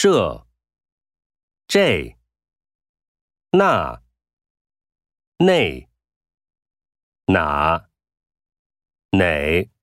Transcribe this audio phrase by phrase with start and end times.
[0.00, 0.46] 这
[1.66, 2.16] 这
[3.50, 4.00] 那
[5.38, 5.88] 内
[7.26, 7.88] 哪
[9.10, 9.77] 哪。